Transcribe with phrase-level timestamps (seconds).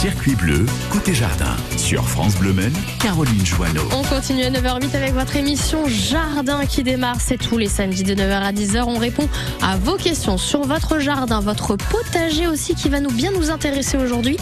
[0.00, 1.54] Circuit bleu, côté jardin.
[1.76, 3.82] Sur France Bleu Maine, Caroline Joanneau.
[3.92, 7.18] On continue à 9h08 avec votre émission Jardin qui démarre.
[7.20, 8.84] C'est tous les samedis de 9h à 10h.
[8.86, 9.28] On répond
[9.60, 13.98] à vos questions sur votre jardin, votre potager aussi qui va nous bien nous intéresser
[13.98, 14.38] aujourd'hui.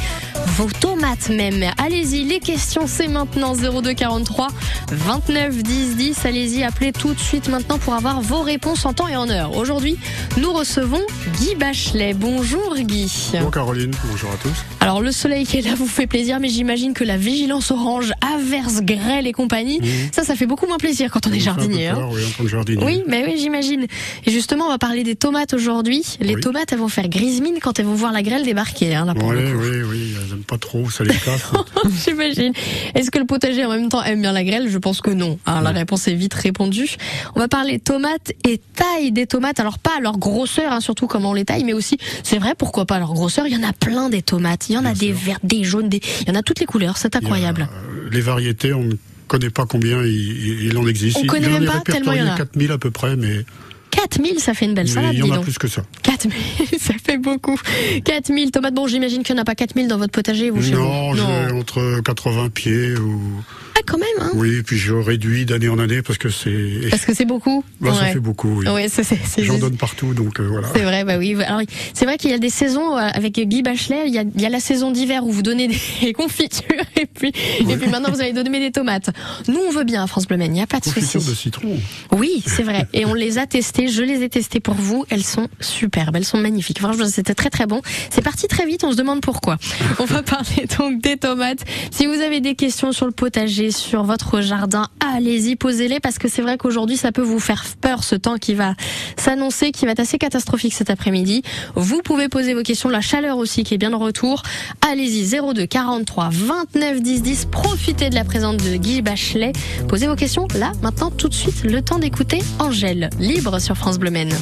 [0.47, 1.65] Vos tomates même.
[1.77, 4.47] Allez-y, les questions c'est maintenant 02 43
[4.93, 6.25] 29 10 10.
[6.25, 9.57] Allez-y, appelez tout de suite maintenant pour avoir vos réponses en temps et en heure.
[9.57, 9.99] Aujourd'hui,
[10.37, 11.03] nous recevons
[11.41, 12.15] Guy Bachelet.
[12.15, 13.11] Bonjour Guy.
[13.33, 14.65] Bonjour Caroline, bonjour à tous.
[14.79, 18.81] Alors le soleil qui là vous fait plaisir, mais j'imagine que la vigilance orange, averse,
[18.83, 19.81] grêle et compagnie,
[20.13, 21.89] ça, ça fait beaucoup moins plaisir quand on est jardinier.
[21.89, 22.09] hein.
[22.13, 22.85] oui, jardinier.
[22.85, 23.87] Oui, mais oui, j'imagine.
[24.27, 26.03] Et justement, on va parler des tomates aujourd'hui.
[26.21, 26.41] Les Oui.
[26.41, 29.15] tomates, elles vont faire grise mine quand elles vont voir la grêle débarquer, hein, là
[29.15, 29.59] pour oui, le coup.
[29.63, 31.51] oui, oui, elles aiment pas trop, ça les casse.
[32.05, 32.53] J'imagine.
[32.95, 34.69] Est-ce que le potager en même temps aime bien la grêle?
[34.71, 35.39] Je pense que non.
[35.47, 36.97] hein, la réponse est vite répondue.
[37.35, 39.61] On va parler tomates et taille des tomates.
[39.61, 42.87] Alors pas leur grosseur, hein, surtout comment on les taille, mais aussi, c'est vrai, pourquoi
[42.87, 43.47] pas leur grosseur?
[43.47, 44.69] Il y en a plein des tomates.
[44.69, 46.01] Il y en a des vertes, des jaunes, des...
[46.23, 46.97] il y en a toutes les couleurs.
[46.99, 47.69] C'est incroyable.
[47.73, 48.95] euh, les variétés, on ne
[49.27, 51.19] connaît pas combien il, il en existe.
[51.19, 52.31] On Il- connaît même pas, tellement il y en a.
[52.35, 53.45] répertorié 4000 à peu près, mais,
[53.91, 55.45] 4000, ça fait une belle salade, il y en a donc.
[55.45, 55.83] plus que ça.
[56.03, 56.37] 4000,
[56.79, 57.59] ça fait beaucoup.
[58.05, 58.75] 4000 tomates.
[58.75, 61.17] Bon, j'imagine qu'il n'y en a pas 4000 dans votre potager, vous, chez Non, vous.
[61.17, 63.43] j'ai entre 80 pieds ou...
[63.79, 64.31] Ah, quand même, hein.
[64.35, 66.89] Oui, puis je réduis d'année en année parce que c'est...
[66.91, 67.63] Parce que c'est beaucoup.
[67.81, 68.67] Bah, Ça fait beaucoup, oui.
[68.69, 70.69] Ouais, ça, c'est, c'est- J'en donne partout, donc euh, voilà.
[70.75, 71.37] C'est vrai, bah oui.
[71.45, 71.61] Alors,
[71.95, 74.05] c'est vrai qu'il y a des saisons euh, avec Guy Bachelet.
[74.09, 75.69] Il y a, il y a la saison d'hiver où vous donnez
[76.03, 77.29] des confitures et puis,
[77.61, 79.11] et puis maintenant vous allez donner des tomates.
[79.47, 80.39] Nous, on veut bien à France Bleu.
[80.41, 81.19] Il n'y a pas de souci.
[81.19, 81.77] de citron.
[82.13, 82.87] Oui, c'est vrai.
[82.93, 83.89] Et on les a testées.
[83.89, 85.05] Je les ai testées pour vous.
[85.11, 86.17] Elles sont superbes.
[86.17, 86.79] Elles sont magnifiques.
[86.81, 87.81] Franchement, c'était très très bon.
[88.11, 88.83] C'est parti très vite.
[88.83, 89.57] On se demande pourquoi.
[90.01, 91.61] On va parler donc des tomates.
[91.93, 96.29] Si vous avez des questions sur le potager, sur votre jardin, allez-y, posez-les parce que
[96.29, 98.75] c'est vrai qu'aujourd'hui, ça peut vous faire peur ce temps qui va
[99.17, 101.43] s'annoncer, qui va être assez catastrophique cet après-midi.
[101.75, 102.89] Vous pouvez poser vos questions.
[102.89, 104.43] La chaleur aussi qui est bien de retour.
[104.91, 107.45] Allez-y, 02 43 29 10 10.
[107.47, 109.53] Profitez de la présence de Guy Bachelet.
[109.89, 111.65] Posez vos questions là, maintenant, tout de suite.
[111.65, 114.35] Le temps d'écouter Angèle, libre sur France Bleu Maine.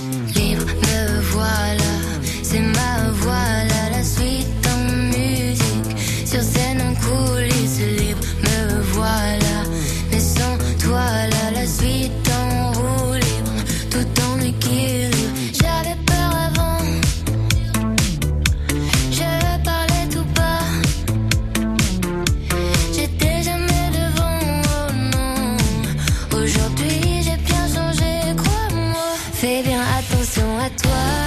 [30.76, 31.25] Toi.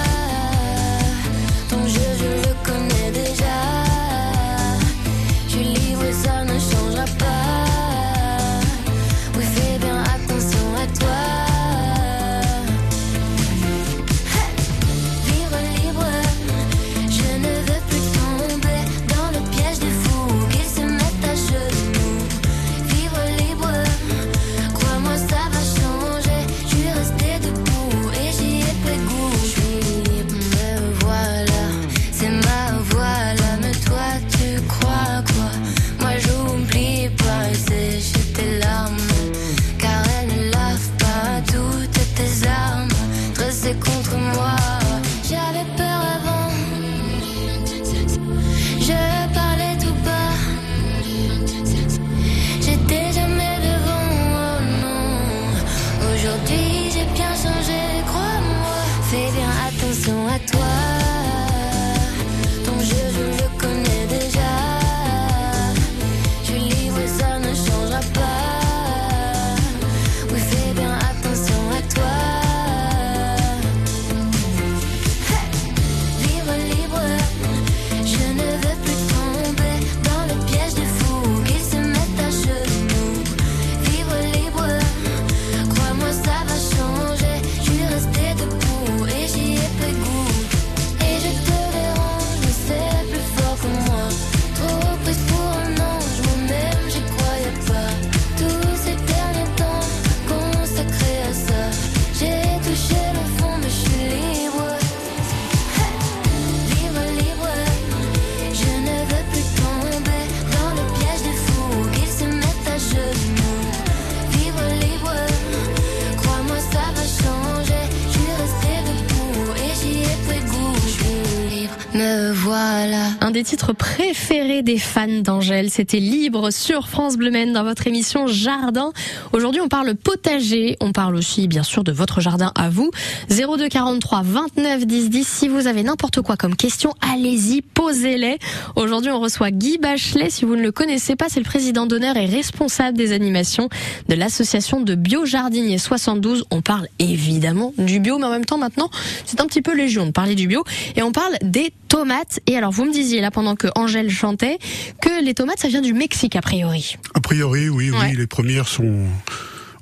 [123.72, 124.29] Préférés
[124.70, 128.92] des fans d'Angèle, c'était Libre sur France Bleu Maine dans votre émission Jardin.
[129.32, 132.92] Aujourd'hui, on parle potager, on parle aussi bien sûr de votre jardin à vous.
[133.30, 135.26] 02 43 29 10 10.
[135.26, 138.38] Si vous avez n'importe quoi comme question, allez-y, posez-les.
[138.76, 140.30] Aujourd'hui, on reçoit Guy Bachelet.
[140.30, 143.68] Si vous ne le connaissez pas, c'est le président d'honneur et responsable des animations
[144.08, 146.44] de l'association de biojardiniers 72.
[146.52, 148.88] On parle évidemment du bio, mais en même temps maintenant,
[149.26, 150.62] c'est un petit peu légion de parler du bio.
[150.94, 152.38] Et on parle des tomates.
[152.46, 154.59] Et alors, vous me disiez là, pendant que Angèle chantait,
[155.00, 156.96] que les tomates, ça vient du Mexique, a priori.
[157.14, 157.98] A priori, oui, Ouais.
[158.10, 159.06] oui, les premières sont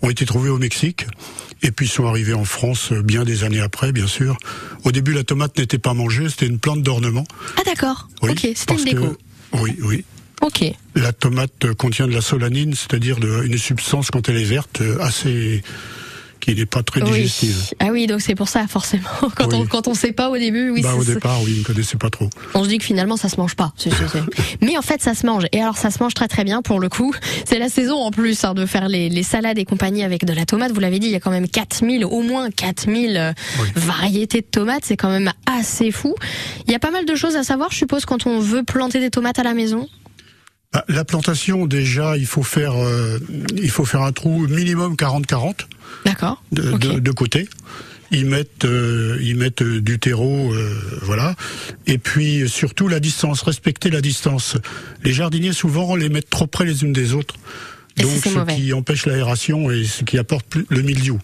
[0.03, 1.07] ont été trouvées au Mexique
[1.63, 4.37] et puis sont arrivées en France euh, bien des années après, bien sûr.
[4.85, 7.25] Au début, la tomate n'était pas mangée, c'était une plante d'ornement.
[7.57, 8.09] Ah d'accord.
[8.23, 9.07] Oui, ok, c'était une déco.
[9.53, 10.05] que- oui, oui.
[10.41, 10.65] Ok.
[10.95, 15.65] La tomate contient de la solanine, c'est-à-dire une substance quand elle est verte euh, assez
[16.55, 17.11] qui n'est pas très Oui.
[17.13, 17.57] digestive.
[17.79, 19.05] Ah oui, donc c'est pour ça forcément.
[19.37, 20.83] Quand on quand on sait pas au début, oui.
[20.83, 22.29] bah, c'est- au départ, oui, ne connaissaient pas trop.
[22.55, 23.73] On se dit que finalement ça se mange pas.
[24.63, 25.45] Mais en fait ça se mange.
[25.53, 27.15] Et alors ça se mange très très bien pour le coup.
[27.45, 30.33] C'est la saison en plus hein, de faire les, les salades et compagnie avec de
[30.33, 30.73] la tomate.
[30.73, 33.69] Vous l'avez dit, il y a quand même 4000, au moins 4000 euh, Oui.
[33.77, 34.83] variétés de tomates.
[34.85, 36.15] C'est quand même assez fou.
[36.67, 39.01] Il y a pas mal de choses à savoir, je suppose, quand on veut planter
[39.01, 39.87] des tomates à la maison?
[40.73, 43.19] Bah, la plantation, déjà, il faut faire, euh,
[43.57, 45.67] il faut faire un trou minimum 40-40
[46.05, 46.43] D'accord.
[46.53, 46.81] de, Ok.
[46.81, 47.49] de, de côté.
[48.11, 51.35] Ils mettent, euh, ils mettent du terreau, euh, voilà.
[51.87, 54.57] Et puis surtout la distance, respecter la distance.
[55.05, 57.35] Les jardiniers souvent les mettent trop près les unes des autres,
[57.99, 58.57] Et donc ce mauvais.
[58.57, 61.19] qui empêche l'aération et ce qui apporte plus le mildiou.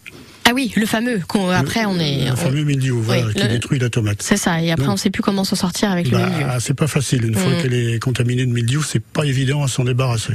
[0.46, 1.20] Ah oui, le fameux.
[1.26, 2.26] qu'on- après on est.
[2.26, 4.20] le on- fameux mildiou, voilà, Oui, qui le- détruit la tomate.
[4.22, 4.60] C'est ça.
[4.62, 6.18] Et après Donc- on sait plus comment s'en sortir avec le.
[6.18, 7.24] Bah, c'est pas facile.
[7.24, 7.62] Une fois Mm.
[7.62, 10.34] qu'elle est contaminée de mildiou, c'est pas évident à s'en débarrasser.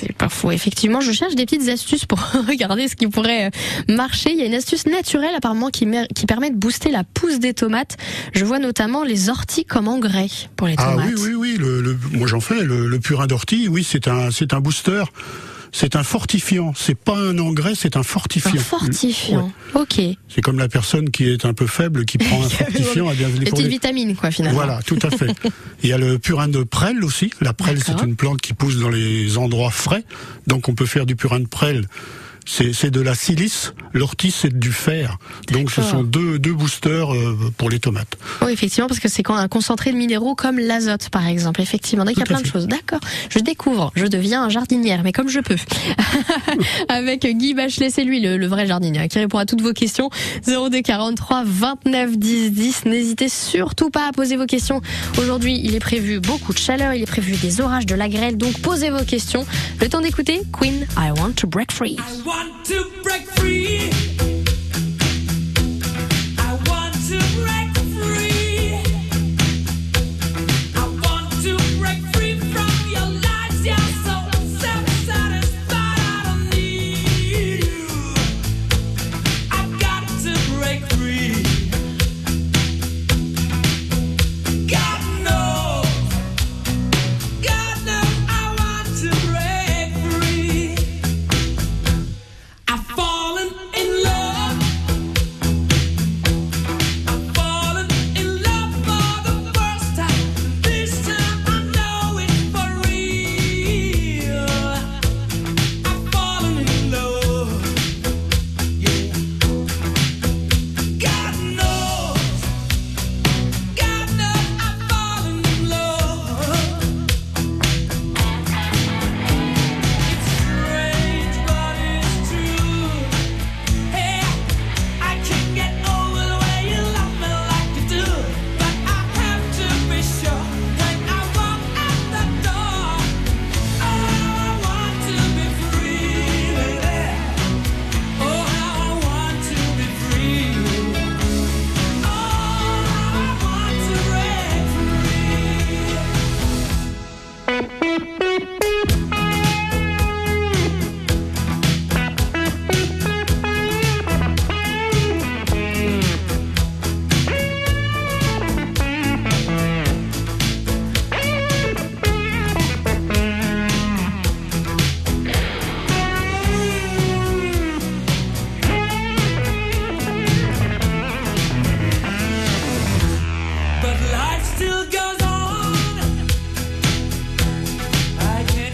[0.00, 0.28] C'est pas.
[0.52, 2.18] Effectivement, je cherche des petites astuces pour
[2.48, 4.30] regarder ce qui pourrait euh, marcher.
[4.32, 5.86] Il y a une astuce naturelle apparemment qui,
[6.26, 7.96] permet de booster la pousse des tomates.
[8.34, 11.10] Je vois notamment les orties comme engrais pour les Ah tomates.
[11.16, 11.56] oui, oui, oui.
[11.58, 12.62] Le, le- moi j'en fais.
[12.62, 15.02] Le, le purin d'ortie, oui, c'est un, c'est un booster.
[15.74, 16.74] C'est un fortifiant.
[16.76, 18.60] C'est pas un engrais, c'est un Un fortifiant.
[18.60, 19.50] fortifiant.
[19.74, 20.00] Ok.
[20.28, 23.08] C'est comme la personne qui est un peu faible, qui prend un fortifiant.
[23.10, 24.58] eh bien, Les petites vitamines, quoi, finalement.
[24.58, 25.34] Voilà, tout à fait.
[25.82, 27.30] Il y a le purin de prêle aussi.
[27.40, 30.04] La prêle, c'est une plante qui pousse dans les endroits frais.
[30.46, 31.86] Donc on peut faire du purin de prêle.
[32.44, 33.72] C'est c'est de la silice.
[33.92, 35.18] L'ortie, c'est du fer.
[35.52, 38.16] Donc ce sont deux, deux boosters euh, pour les tomates.
[38.42, 41.60] Oui, effectivement, parce que c'est quand un concentré de minéraux comme l'azote, par exemple.
[41.60, 42.66] Effectivement, donc il y a plein de choses.
[42.66, 43.00] D'accord.
[43.28, 45.56] Je découvre, je deviens un jardinière, mais comme je peux.
[46.88, 49.72] Avec Guy Bachelet, c'est lui le, le vrai jardinier hein, qui répond à toutes vos
[49.72, 50.10] questions.
[50.46, 52.84] 02 43 29 10 10.
[52.86, 54.80] N'hésitez surtout pas à poser vos questions.
[55.18, 58.36] Aujourd'hui, il est prévu beaucoup de chaleur, il est prévu des orages, de la grêle,
[58.36, 59.46] donc posez vos questions.
[59.80, 61.96] Le temps d'écouter Queen, I Want to Break Free.
[62.32, 64.31] Want to break free.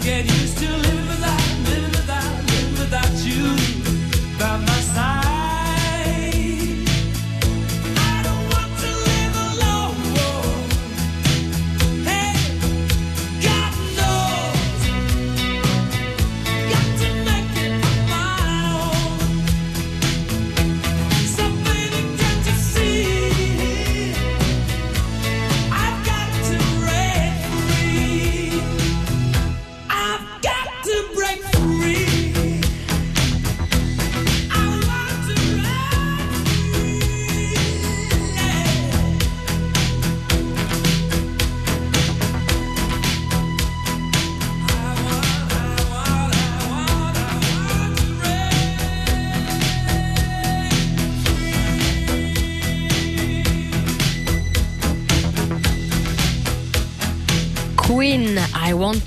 [0.09, 0.88] get used to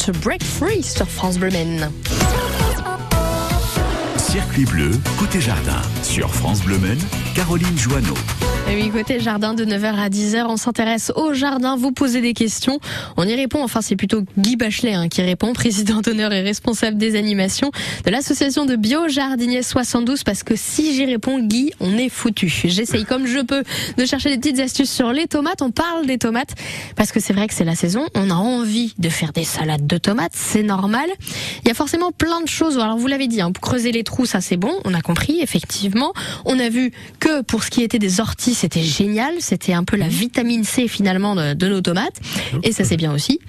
[0.05, 1.91] To break free sur France Bleu Maine.
[4.17, 4.89] Circuit bleu,
[5.19, 5.79] côté jardin.
[6.01, 7.01] Sur France Bleu Maine,
[7.35, 8.15] Caroline Joanneau.
[8.71, 12.31] Et oui, côté jardin de 9h à 10h, on s'intéresse au jardin, vous posez des
[12.31, 12.79] questions,
[13.17, 16.97] on y répond, enfin c'est plutôt Guy Bachelet hein, qui répond, président d'honneur et responsable
[16.97, 17.71] des animations
[18.05, 22.47] de l'association de bio-jardiniers 72, parce que si j'y réponds, Guy, on est foutu.
[22.47, 23.65] J'essaye comme je peux
[23.97, 26.55] de chercher des petites astuces sur les tomates, on parle des tomates,
[26.95, 29.85] parce que c'est vrai que c'est la saison, on a envie de faire des salades
[29.85, 31.09] de tomates, c'est normal.
[31.65, 34.25] Il y a forcément plein de choses, alors vous l'avez dit, hein, creuser les trous,
[34.25, 36.13] ça c'est bon, on a compris, effectivement.
[36.45, 39.97] On a vu que pour ce qui était des orties, c'était génial, c'était un peu
[39.97, 42.19] la vitamine C finalement de, de nos tomates,
[42.63, 43.39] et ça c'est bien aussi.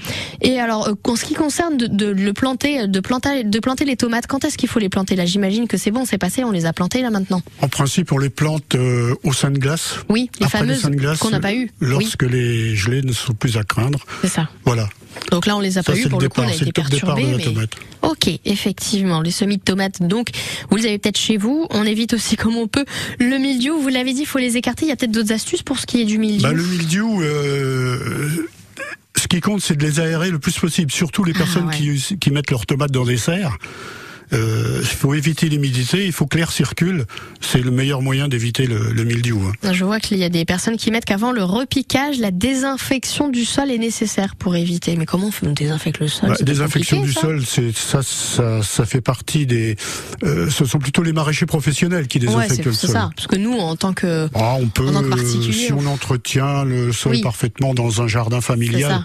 [0.41, 3.85] Et alors, euh, en ce qui concerne de, de le planter, de planter, de planter
[3.85, 5.15] les tomates, quand est-ce qu'il faut les planter?
[5.15, 7.43] Là, j'imagine que c'est bon, c'est passé, on les a plantées là maintenant.
[7.61, 9.97] En principe, on les plante euh, au sein de glace.
[10.09, 10.83] Oui, les Après fameuses
[11.19, 11.71] qu'on n'a pas eues.
[11.83, 13.99] Oui, Lorsque les gelées ne sont plus à craindre.
[14.23, 14.49] c'est ça.
[14.65, 14.89] Voilà.
[15.31, 16.65] Donc là, on les a Ça, pas eu pour le coup, on départ, a été
[16.67, 17.25] départ perturbés.
[17.27, 17.45] de la mais...
[17.45, 17.71] tomate.
[18.03, 20.03] Ok, effectivement, les semis de tomates.
[20.03, 20.29] Donc,
[20.71, 21.67] vous les avez peut-être chez vous.
[21.71, 22.85] On évite aussi comme on peut
[23.19, 23.79] le mildiou.
[23.81, 24.87] Vous l'avez dit, il faut les écarter.
[24.87, 26.43] Il y a peut-être d'autres astuces pour ce qui est du mildiou.
[26.43, 28.49] Bah, le mildiou, euh,
[29.17, 30.91] ce qui compte, c'est de les aérer le plus possible.
[30.91, 31.77] Surtout les Ah, personnes ouais.
[31.77, 33.57] qui, qui mettent leurs tomates dans des serres.
[34.33, 37.05] Euh, Il faut éviter l'humidité, il faut que l'air circule.
[37.41, 39.41] C'est le meilleur moyen d'éviter le, le mildiou.
[39.65, 39.73] hein.
[39.73, 43.45] Je vois qu'il y a des personnes qui mettent qu'avant le repiquage, la désinfection du
[43.45, 44.97] sol est nécessaire pour éviter.
[44.97, 46.31] Mais comment on désinfecte le sol?
[46.31, 49.77] Bah, C'est désinfection du sol, c'est ça, ça, ça fait partie des.
[50.23, 52.91] euh, ce sont plutôt les maraîchers professionnels qui désinfectent c'est le c'est sol.
[52.97, 53.11] ça.
[53.15, 55.73] Parce que nous, en tant que Ah, on peut, En tant que euh, particulier, si
[55.73, 57.21] on- entretient le sol Oui.
[57.23, 59.05] parfaitement dans un jardin c'est familial.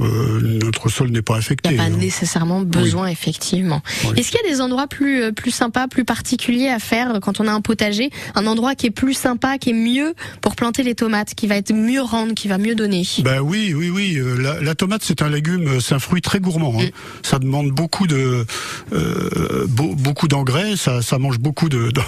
[0.00, 1.68] Euh, notre sol n'est pas Il affecté.
[1.70, 1.96] n'y a pas hein.
[1.96, 3.82] nécessairement besoin, effectivement.
[4.04, 4.10] Oui.
[4.16, 7.40] Est-ce qu'il y a des endroits plus euh, plus sympas, plus particuliers à faire quand
[7.40, 8.10] on a un potager?
[8.34, 11.56] Un endroit qui est plus sympa, qui est mieux pour planter les tomates, qui va
[11.56, 13.04] être mieux rendre, qui va mieux donner?
[13.22, 14.16] Ben oui, oui, oui.
[14.18, 16.72] euh, La, la tomate, c'est un légume, euh, c'est un fruit très gourmand.
[16.72, 16.80] Mm.
[16.80, 16.88] hein.
[17.22, 18.44] Ça demande beaucoup de
[18.92, 21.90] euh, beau- beaucoup d'engrais, ça, ça mange beaucoup de.
[21.90, 22.00] de-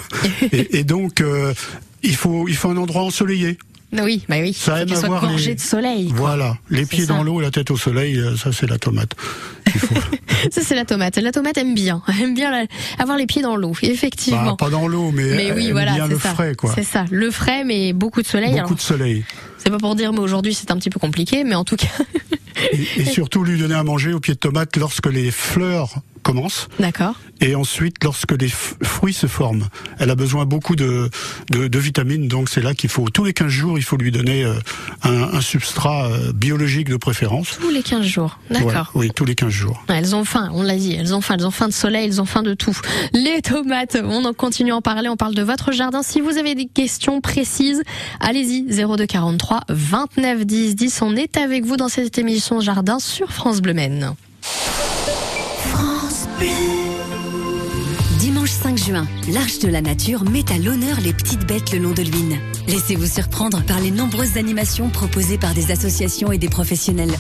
[0.53, 1.55] et, et donc, euh,
[2.03, 3.59] il faut il faut un endroit ensoleillé.
[3.93, 4.53] Oui, bah oui.
[4.53, 6.09] Ça aime avoir les- de soleil.
[6.09, 6.17] quoi.
[6.19, 7.15] Voilà, les pieds ça.
[7.15, 9.13] dans l'eau, la tête au soleil, euh, ça c'est la tomate.
[9.77, 9.95] Faut-
[10.53, 11.17] Ça c'est la tomate.
[11.17, 12.67] La tomate aime bien, aime bien la-
[13.03, 14.45] avoir les pieds dans l'eau, effectivement.
[14.51, 16.29] bah, pas dans l'eau, mais, mais oui, aime voilà, bien c'est le ça.
[16.35, 16.73] frais, quoi.
[16.75, 18.51] C'est ça, le frais, mais beaucoup de soleil.
[18.51, 19.25] Beaucoup Alors, de soleil.
[19.59, 21.89] C'est pas pour dire, mais aujourd'hui c'est un petit peu compliqué, mais en tout cas,
[22.73, 26.69] Et, et surtout lui donner à manger au pied de tomate lorsque les fleurs commencent
[26.79, 27.15] d'accord.
[27.41, 29.69] et ensuite lorsque les fruits se forment.
[29.99, 31.09] Elle a besoin beaucoup de,
[31.51, 34.11] de, de vitamines, donc c'est là qu'il faut, tous les 15 jours, il faut lui
[34.11, 34.53] donner euh,
[35.05, 37.57] un, un substrat euh, biologique de préférence.
[37.61, 38.91] Tous les 15 jours, d'accord.
[38.95, 39.83] Ouais, oui, tous les 15 jours.
[39.89, 42.21] Elles ont faim, on l'a dit, elles ont faim, elles ont faim de soleil, elles
[42.21, 42.77] ont faim de tout.
[43.15, 46.03] Les tomates, on en continue à en parler, on parle de votre jardin.
[46.03, 47.83] Si vous avez des questions précises,
[48.21, 49.07] allez-y, 02
[49.49, 51.03] 43 29 10 10.
[51.03, 54.15] On est avec vous dans cette émission Jardin sur France Bleu Maine.
[55.65, 56.78] Dimanche 5
[59.29, 62.39] l'Arche de la Nature met à l'honneur les petites bêtes le long de l'Huine.
[62.67, 67.15] Laissez-vous surprendre par les nombreuses animations proposées par des associations et des professionnels.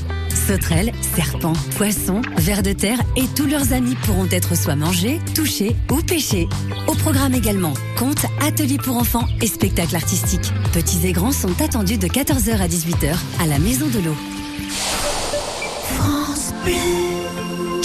[0.46, 5.76] Sauterelles, serpents, poissons, vers de terre et tous leurs amis pourront être soit mangés, touchés
[5.90, 6.48] ou pêchés.
[6.86, 10.52] Au programme également, contes, ateliers pour enfants et spectacles artistiques.
[10.72, 14.14] Petits et grands sont attendus de 14h à 18h à la Maison de l'Eau.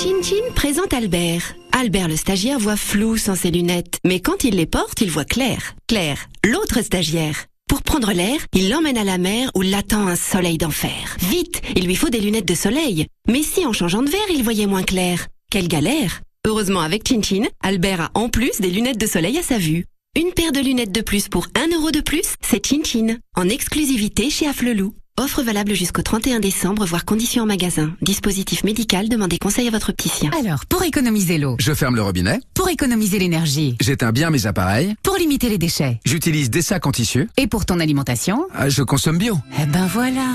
[0.04, 1.56] Chin présente Albert.
[1.72, 5.24] Albert le stagiaire voit flou sans ses lunettes, mais quand il les porte, il voit
[5.24, 5.76] clair.
[5.88, 7.46] Claire, l'autre stagiaire.
[7.70, 11.16] Pour prendre l'air, il l'emmène à la mer où l'attend un soleil d'enfer.
[11.22, 13.08] Vite, il lui faut des lunettes de soleil.
[13.30, 15.28] Mais si en changeant de verre, il voyait moins clair.
[15.50, 19.58] Quelle galère Heureusement avec Chin Albert a en plus des lunettes de soleil à sa
[19.58, 19.86] vue.
[20.20, 23.20] Une paire de lunettes de plus pour un euro de plus, c'est Chin.
[23.38, 24.96] En exclusivité chez Afflelou.
[25.22, 27.92] Offre valable jusqu'au 31 décembre, voire conditions en magasin.
[28.02, 30.32] Dispositif médical, demandez conseil à votre opticien.
[30.40, 34.96] Alors, pour économiser l'eau, Je ferme le robinet, pour économiser l'énergie, j'éteins bien mes appareils,
[35.04, 38.82] pour limiter les déchets j'utilise des sacs en tissu, et pour ton alimentation, ah, je
[38.82, 39.38] consomme bio.
[39.62, 40.26] eh ben voilà.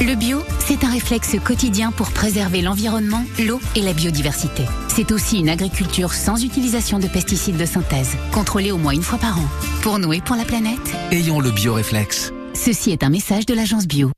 [0.00, 4.62] Le bio, c'est un réflexe quotidien pour préserver l'environnement, l'eau et la biodiversité.
[4.86, 9.18] C'est aussi une agriculture sans utilisation de pesticides de synthèse, contrôlée au moins une fois
[9.18, 9.48] par an.
[9.82, 10.78] Pour nous et pour la planète,
[11.10, 12.32] Ayons le bio-réflexe.
[12.58, 14.10] Ceci est un message de l'agence bio.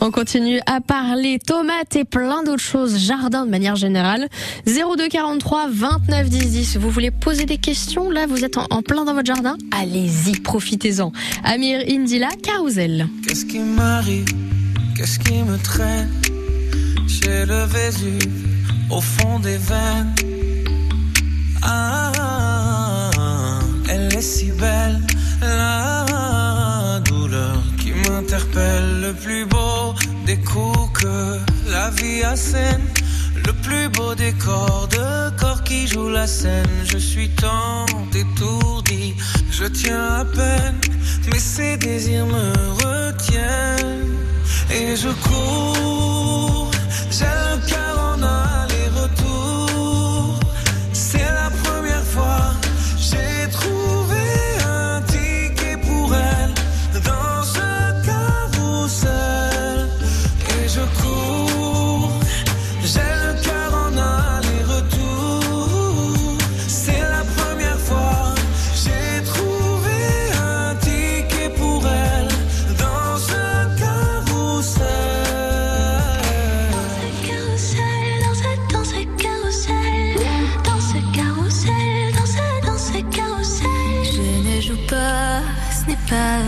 [0.00, 4.28] On continue à parler tomates et plein d'autres choses, jardin de manière générale.
[4.66, 6.76] 02 43 29 10 10.
[6.78, 9.56] Vous voulez poser des questions Là, vous êtes en, en plein dans votre jardin?
[9.70, 11.12] Allez-y, profitez-en.
[11.44, 13.06] Amir Indila, Carousel.
[13.28, 14.26] Qu'est-ce qui m'arrive?
[14.96, 16.10] Qu'est-ce qui me traîne?
[17.06, 18.28] J'ai le Vésuve
[18.90, 20.14] au fond des veines.
[21.62, 22.01] Ah,
[24.22, 25.00] si belle,
[25.40, 31.38] la douleur qui m'interpelle, le plus beau des coups que
[31.68, 32.86] la vie assène.
[33.44, 36.76] Le plus beau décor de corps qui joue la scène.
[36.84, 39.14] Je suis tant étourdi,
[39.50, 40.78] je tiens à peine,
[41.30, 42.52] mais ces désirs me
[42.84, 44.16] retiennent.
[44.70, 46.70] Et je cours,
[47.10, 48.71] j'ai le cœur en aller-retour.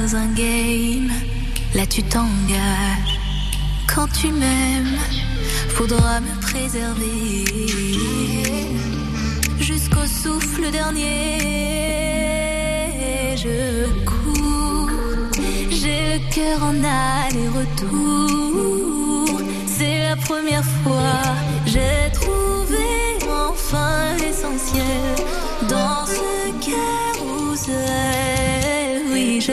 [0.05, 1.11] Pas un game.
[1.75, 3.21] Là tu t'engages.
[3.87, 4.99] Quand tu m'aimes,
[5.69, 7.45] faudra me préserver
[9.61, 11.39] jusqu'au souffle dernier.
[13.37, 14.91] Je cours,
[15.71, 17.83] j'ai le cœur en aller-retour.
[19.67, 21.23] C'est la première fois,
[21.67, 22.87] j'ai trouvé
[23.49, 25.15] enfin l'essentiel
[25.69, 27.85] dans ce carrousel.
[29.13, 29.53] Oui, je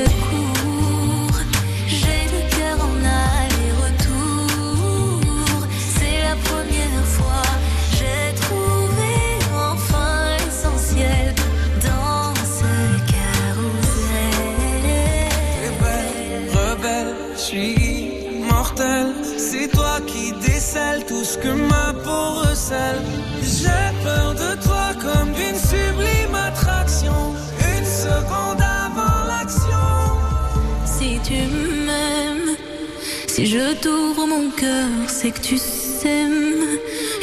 [33.75, 36.79] t'ouvre mon cœur, c'est que tu s'aimes.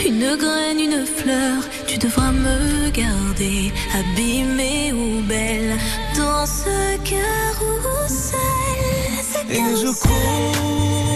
[0.07, 5.77] Une graine, une fleur, tu devras me garder, abîmée ou belle,
[6.17, 8.39] dans ce carrousel.
[9.33, 11.08] ce Et je cours,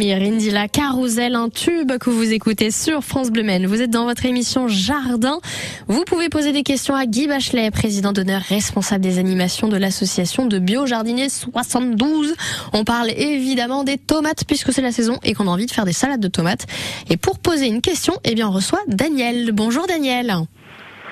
[0.00, 3.66] Ami Rindila Carousel, un tube que vous écoutez sur France Bleu Maine.
[3.66, 5.40] Vous êtes dans votre émission Jardin.
[5.88, 10.46] Vous pouvez poser des questions à Guy Bachelet, président d'honneur responsable des animations de l'association
[10.46, 12.34] de biojardiniers 72.
[12.72, 15.84] On parle évidemment des tomates puisque c'est la saison et qu'on a envie de faire
[15.84, 16.66] des salades de tomates.
[17.10, 19.52] Et pour poser une question, eh bien, on reçoit Daniel.
[19.52, 20.34] Bonjour Daniel.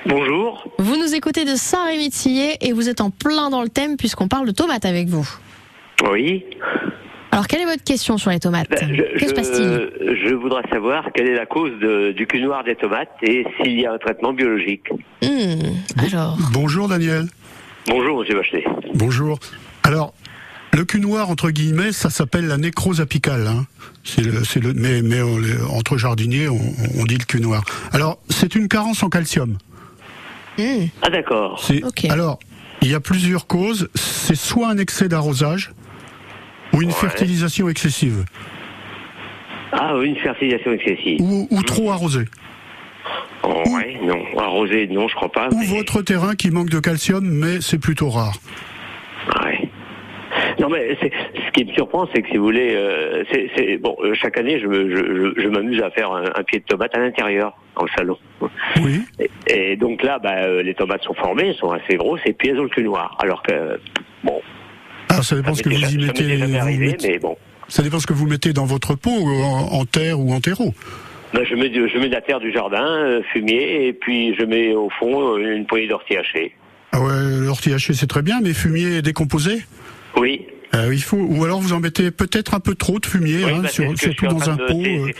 [0.07, 0.67] Bonjour.
[0.79, 4.47] Vous nous écoutez de Saint-Rémy-de-Sillé et vous êtes en plein dans le thème puisqu'on parle
[4.47, 5.29] de tomates avec vous.
[6.11, 6.45] Oui.
[7.31, 9.91] Alors, quelle est votre question sur les tomates Ben, je, Que se passe-t-il
[10.29, 13.79] je voudrais savoir quelle est la cause de- du cul noir des tomates et s'il
[13.81, 14.89] y a un traitement biologique.
[15.23, 17.27] Hmm, Alors, Bonjour Daniel.
[17.87, 18.65] Bonjour, monsieur Bachelet.
[18.95, 19.39] Bonjour.
[19.83, 20.13] Alors,
[20.75, 23.47] le cul noir, entre guillemets, ça s'appelle la nécrose apicale.
[23.47, 23.67] Hein.
[24.05, 25.39] C'est le, c'est le, mais mais on
[25.77, 26.59] entre jardiniers, on,
[26.99, 27.63] on dit le cul noir.
[27.93, 29.57] Alors, c'est une carence en calcium.
[30.59, 31.63] hmm, Ah, d'accord.
[31.63, 32.05] C'est- Ok.
[32.07, 32.39] Alors,
[32.83, 33.89] il y a plusieurs causes.
[33.95, 35.73] C'est soit un excès d'arrosage
[36.73, 36.95] ou une Ouais.
[36.95, 38.25] fertilisation excessive,
[39.73, 41.21] Ah, une fertilisation excessive.
[41.21, 42.25] ou, ou trop arrosé,
[43.45, 44.19] Oh, ouais, non.
[44.39, 45.49] Arrosé, non, je crois pas.
[45.51, 48.35] ou mais- votre terrain qui manque de calcium, mais c'est plutôt rare.
[49.45, 49.69] Ouais.
[50.61, 53.23] Non mais ce qui me surprend, c'est que si vous voulez, euh,
[53.57, 53.97] c'est bon.
[54.03, 54.97] euh, chaque année, je me- je,
[55.37, 58.19] je, je m'amuse à faire un, un pied de tomate à l'intérieur, dans le salon.
[58.83, 59.03] Oui.
[59.21, 62.33] Et, et donc là, bah, euh, les tomates sont formées, elles sont assez grosses, et
[62.33, 63.17] puis elles ont le cul noir.
[63.23, 63.81] Alors que
[64.25, 64.41] bon,
[65.19, 66.07] Alors, ça dépend ça ce que vous y mettez.
[66.25, 67.37] m'était jamais vous arrivé, mettez- mais bon.
[67.69, 70.41] Ça dépend ce que vous mettez dans votre pot, ou en, en terre ou en
[70.41, 70.73] terreau.
[71.35, 74.35] Bah, je mets du- je mets de la terre du jardin, euh, fumier, et puis
[74.39, 76.55] je mets au fond euh, une poignée d'ortie hachée.
[76.93, 79.63] Ah ouais, l'ortie haché c'est très bien, mais fumier décomposé?
[80.17, 80.47] Oui.
[80.75, 83.51] Euh, il faut, ou alors vous en mettez peut-être un peu trop de fumier, Oui,
[83.51, 84.81] hein, bah, c'est sur- surtout dans un de- pot.
[84.85, 85.07] c'est- euh.
[85.07, 85.15] c'est-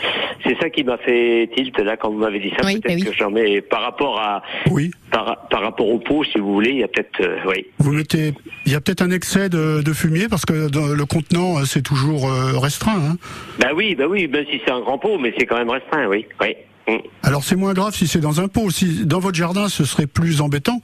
[0.45, 2.65] C'est ça qui m'a fait tilt là quand vous m'avez dit ça.
[2.65, 3.11] Oui, peut-être bah oui.
[3.11, 4.93] que j'en mets par rapport à Oui.
[5.11, 7.67] par, par rapport au pot, si vous voulez, il y a peut-être euh, oui.
[7.79, 8.33] Vous mettez,
[8.65, 11.65] il y a peut-être un excès de, de fumier parce que dans le contenant euh,
[11.65, 12.31] c'est toujours
[12.63, 12.97] restreint.
[13.11, 13.17] Hein.
[13.59, 16.07] Bah oui, bah oui, même si c'est un grand pot, mais c'est quand même restreint,
[16.07, 16.25] oui.
[16.41, 16.55] oui.
[16.87, 16.99] Mm.
[17.25, 18.71] Alors c'est moins grave si c'est dans un pot.
[18.71, 20.81] Si dans votre jardin, ce serait plus embêtant.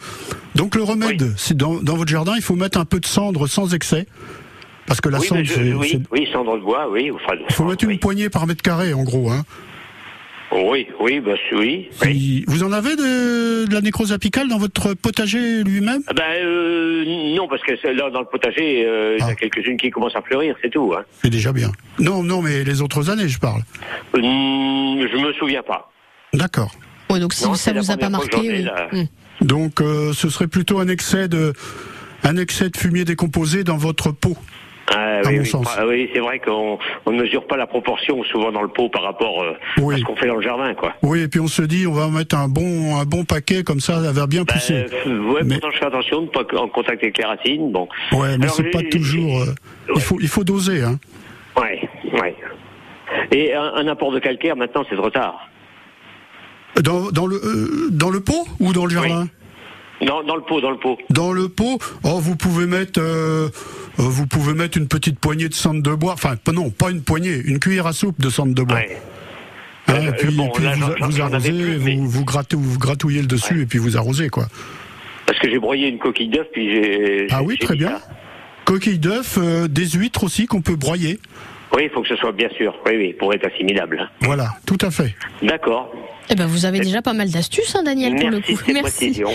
[0.57, 3.46] Donc le remède, c'est dans, dans votre jardin, il faut mettre un peu de cendre
[3.46, 4.07] sans excès,
[4.86, 7.10] parce que la oui, cendre, je- oui, cendre de bois, oui.
[7.10, 9.30] Enfin, il faut mettre une poignée par mètre carré en gros.
[9.30, 9.42] Hein.
[10.52, 12.44] Oui, oui, bah oui.
[12.46, 16.02] Vous en avez de, de la nécrose apicale dans votre potager lui-même?
[16.06, 19.32] Ah Ben euh, non, parce que là dans le potager, euh, il y Ah.
[19.32, 20.92] a quelques-unes qui commencent à fleurir, c'est tout.
[20.96, 21.02] Hein.
[21.22, 21.72] C'est déjà bien.
[21.98, 23.62] Non, non, mais les autres années, je parle.
[24.14, 25.90] Hum, je me souviens pas.
[26.34, 26.70] D'accord.
[27.10, 28.66] Ouais, donc si Non, ça vous a pas marqué, oui.
[28.92, 29.44] Hmm.
[29.44, 31.52] Donc euh, ce serait plutôt un excès de
[32.22, 34.36] un excès de fumier décomposé dans votre pot.
[34.96, 35.66] Ah, À oui, mon oui, sens.
[35.76, 38.88] Ah, oui, c'est vrai qu'on on ne mesure pas la proportion souvent dans le pot
[38.90, 39.94] par rapport euh, Oui.
[39.94, 40.94] à ce qu'on fait dans le jardin, quoi.
[41.02, 43.80] Oui, et puis on se dit, on va mettre un bon un bon paquet comme
[43.80, 44.87] ça, ça va bien Ben, pousser.
[45.07, 47.72] euh, ouais, Mais- pourtant je fais attention de ne pas en contact avec les racines.
[47.72, 47.88] Bon.
[48.12, 49.40] Ouais, mais c'est pas toujours.
[49.42, 49.46] euh,
[49.88, 49.94] Ouais.
[49.96, 50.83] Il faut il faut doser.
[50.83, 50.98] Hein.
[51.61, 51.80] Ouais,
[52.20, 52.37] ouais.
[53.33, 55.48] Et un, un apport de calcaire maintenant, c'est trop tard.
[56.83, 57.40] Dans dans le
[57.90, 59.26] dans le pot ou dans le jardin?
[60.02, 60.98] Non, dans le pot, dans le pot.
[61.11, 63.00] Dans le pot, oh, vous pouvez mettre,
[63.96, 66.12] vous pouvez mettre une petite poignée de cendre de bois.
[66.14, 68.76] Enfin, non, pas une poignée, une cuillère à soupe de cendre de bois.
[68.76, 68.98] Ouais.
[69.87, 72.57] Hein, Euh, et puis, bon, et puis là, vous, arrosez, plus, vous, mais- vous, grattez-
[72.57, 74.48] vous gratouillez le dessus et puis vous arrosez quoi.
[75.26, 77.26] Parce que j'ai broyé une coquille d'œuf, puis j'ai.
[77.30, 77.90] Ah oui, très bien.
[77.90, 78.02] ça.
[78.64, 81.18] Coquille d'œuf, euh, des huîtres aussi qu'on peut broyer.
[81.76, 82.74] Oui, il faut que ce soit bien sûr.
[82.87, 84.08] Oui, oui, pour être assimilable.
[84.20, 85.14] Voilà, tout à fait.
[85.42, 85.92] D'accord.
[86.30, 88.40] Eh ben, vous avez déjà pas mal d'astuces, hein, Daniel, pour le
[88.72, 89.30] Merci coup.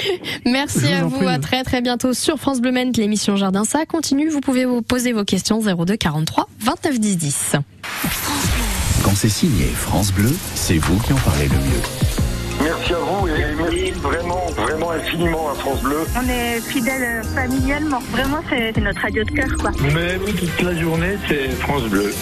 [0.45, 1.17] Merci vous à vous.
[1.17, 1.27] prie.
[1.27, 2.91] À très très bientôt sur France Bleu Maine.
[2.95, 4.29] L'émission Jardin, ça continue.
[4.29, 7.55] Vous pouvez vous poser vos questions 02 43 29 10 10.
[9.03, 11.81] Quand c'est signé France Bleu, c'est vous qui en parlez le mieux.
[12.63, 14.45] Merci à vous et merci vraiment
[14.99, 16.05] infiniment à France Bleu.
[16.15, 17.99] On est fidèles familialement.
[18.11, 19.71] Vraiment, c'est notre radio de cœur, quoi.
[19.93, 22.13] Mais toute la journée, c'est France Bleu.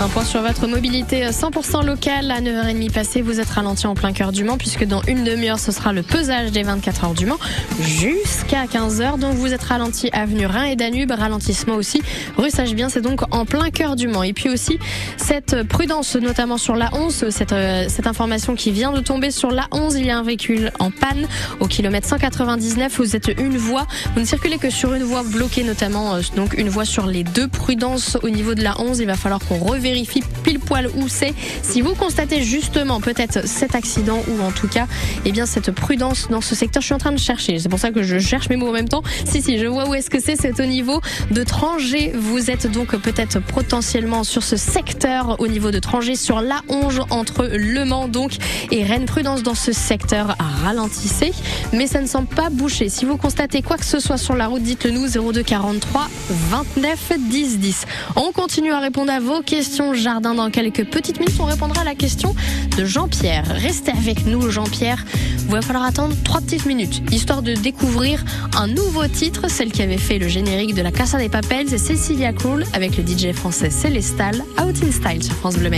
[0.00, 2.30] Un point sur votre mobilité 100% locale.
[2.30, 5.58] À 9h30 passée, vous êtes ralenti en plein cœur du Mans, puisque dans une demi-heure,
[5.58, 7.38] ce sera le pesage des 24 heures du Mans
[7.80, 9.18] jusqu'à 15h.
[9.18, 12.00] Donc vous êtes ralenti avenue Rhin et Danube, ralentissement aussi
[12.36, 14.22] rue Sache-Bien, c'est donc en plein cœur du Mans.
[14.22, 14.78] Et puis aussi,
[15.16, 19.50] cette prudence, notamment sur la 11, cette, euh, cette information qui vient de tomber sur
[19.50, 21.26] la 11, il y a un véhicule en panne
[21.58, 22.98] au kilomètre 199.
[22.98, 26.54] Vous êtes une voie, vous ne circulez que sur une voie bloquée, notamment euh, donc
[26.56, 27.48] une voie sur les deux.
[27.48, 31.34] Prudence au niveau de la 11, il va falloir qu'on revérifie pile poil où c'est.
[31.62, 34.86] Si vous constatez justement peut-être cet accident ou en tout cas,
[35.24, 37.58] eh bien cette prudence dans ce secteur, je suis en train de chercher.
[37.58, 39.02] C'est pour ça que je cherche mes mots en même temps.
[39.24, 40.36] Si si, je vois où est-ce que c'est.
[40.36, 42.12] C'est au niveau de Trangé.
[42.14, 47.00] Vous êtes donc peut-être potentiellement sur ce secteur au niveau de Trangé sur la 11
[47.10, 48.32] entre Le Mans donc
[48.70, 49.06] et Rennes.
[49.06, 51.32] Prudence dans ce secteur ralentissez,
[51.72, 52.90] mais ça ne semble pas boucher.
[52.90, 56.08] Si vous constatez quoi que ce soit sur la route, dites-le nous 02 43
[56.50, 57.84] 29 10 10.
[58.16, 61.36] On continue à répondre à vos questions jardin dans quelques petites minutes.
[61.40, 62.34] On répondra à la question
[62.76, 63.44] de Jean-Pierre.
[63.46, 65.04] Restez avec nous, Jean-Pierre.
[65.40, 68.24] Il va falloir attendre trois petites minutes, histoire de découvrir
[68.56, 71.78] un nouveau titre, celle qui avait fait le générique de la Casa des Papels, c'est
[71.78, 75.70] Cecilia Cole avec le DJ français Célestal, Out in Style sur France Bleu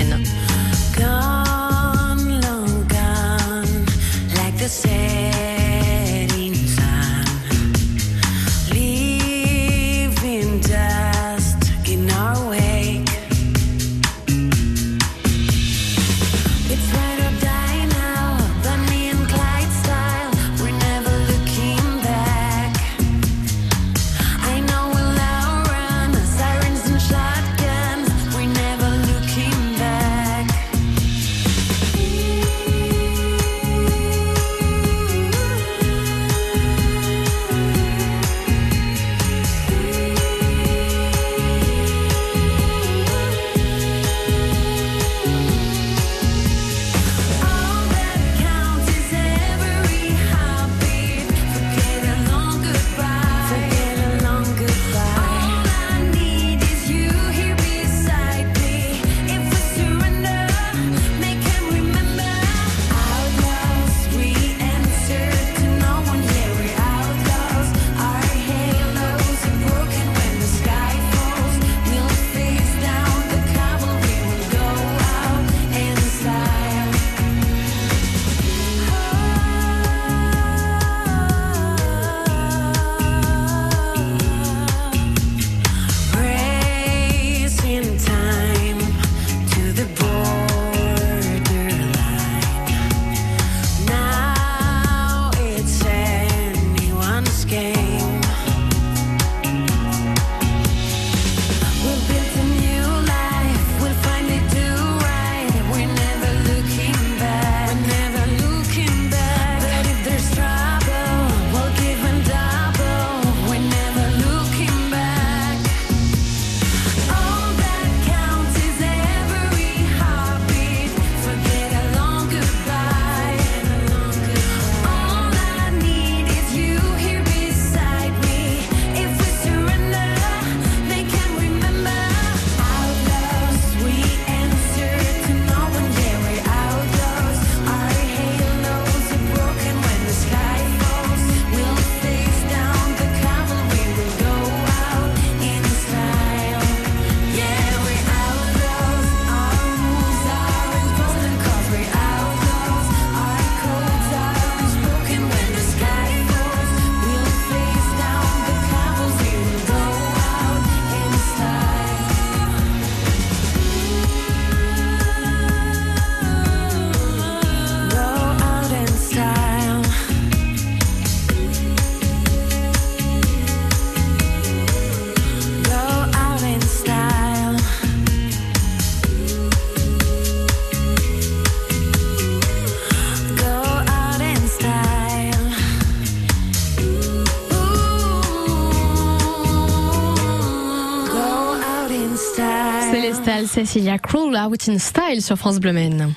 [193.53, 196.15] Cecilia Crawl Out in Style sur France Bleu Maine.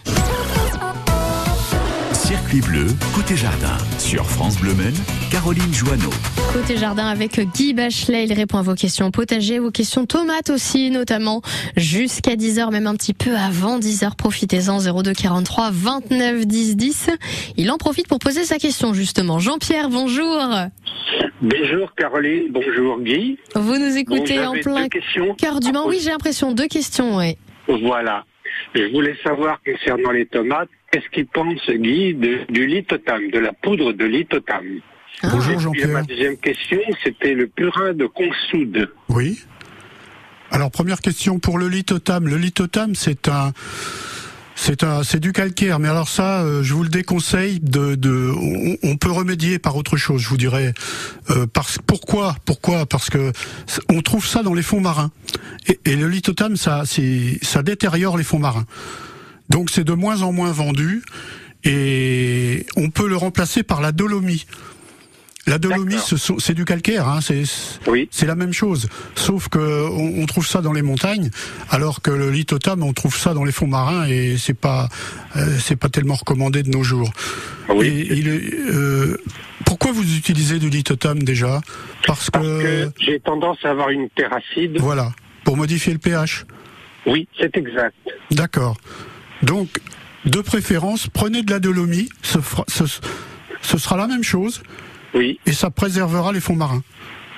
[2.13, 3.76] Circuit bleu, côté jardin.
[3.98, 4.93] Sur France Bleu Maine,
[5.32, 6.12] Caroline Joanneau.
[6.54, 10.92] Côté jardin avec Guy Bachelet, il répond à vos questions potager, vos questions tomates aussi,
[10.92, 11.42] notamment
[11.76, 14.16] jusqu'à 10h, même un petit peu avant 10h.
[14.16, 17.10] Profitez-en, 02 43 29 10 10.
[17.58, 19.39] Il en profite pour poser sa question, justement.
[19.39, 20.38] Jean-Pierre, bonjour.
[21.42, 23.38] Bonjour Caroline, bonjour Guy.
[23.56, 24.88] Vous nous écoutez Bon, en plein
[25.38, 25.88] cœur du Mans.
[25.88, 26.52] Oui, j'ai l'impression.
[26.54, 27.36] Deux questions, oui.
[27.68, 28.26] Voilà.
[28.76, 33.54] Je voulais savoir concernant les tomates, qu'est-ce qu'il pense Guy de- du lithotam, de la
[33.54, 34.06] poudre de
[35.21, 35.88] lithotam Bonjour Jean-Pierre.
[35.89, 38.89] ma deuxième question, c'était le purin de consoude.
[39.10, 39.41] Oui.
[40.52, 42.28] Alors première question pour le lithotam.
[42.28, 43.54] Le lithotam, c'est un,
[44.56, 45.80] c'est un, c'est du calcaire.
[45.80, 47.60] Mais alors ça, euh, je vous le déconseille.
[47.60, 50.21] De, de, on, on peut remédier par autre chose.
[50.21, 50.73] Je vous dirais.
[51.32, 52.86] Euh, parce, pourquoi Pourquoi?
[52.86, 53.32] Parce que
[53.89, 55.12] on trouve ça dans les fonds marins.
[55.67, 58.65] Et, et le lithotam, ça, c'est, ça détériore les fonds marins.
[59.49, 61.02] Donc c'est de moins en moins vendu.
[61.63, 64.45] Et on peut le remplacer par la dolomie.
[65.45, 65.97] La dolomie,
[66.39, 68.88] c'est du calcaire, hein, c'est la même chose.
[69.15, 71.32] Sauf que on, on trouve ça dans les montagnes,
[71.69, 74.88] alors que le lithotam, on trouve ça dans les fonds marins et c'est pas
[75.36, 77.12] euh, c'est pas tellement recommandé de nos jours.
[77.82, 79.17] Et il est, euh,
[79.65, 81.60] pourquoi vous utilisez du lithotam déjà?
[82.08, 84.77] Parce que, J'ai tendance à avoir une terre acide.
[84.79, 85.12] voilà,
[85.43, 86.45] pour modifier le pH?
[87.06, 87.95] Oui, c'est exact.
[88.32, 88.77] D'accord.
[89.41, 89.67] Donc,
[90.25, 92.84] de préférence, prenez de la dolomie, ce, ce,
[93.62, 94.63] ce sera la même chose.
[95.13, 95.39] Oui.
[95.45, 96.82] Et ça préservera les fonds marins.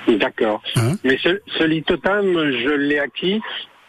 [0.08, 0.62] D'accord.
[0.76, 3.40] Hein Mais ce, ce lithotam, je l'ai acquis